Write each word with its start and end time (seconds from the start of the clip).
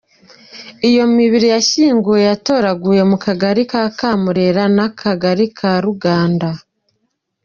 Iyo 0.89 1.03
mibiri 1.15 1.47
yahsyinguwe 1.53 2.19
yatoraguwe 2.29 2.99
mu 3.09 3.17
Kagari 3.25 3.61
ka 3.71 3.81
Kamurera 3.97 4.63
n’Akagari 4.75 5.45
ka 5.57 5.71
Ruganda. 5.85 6.49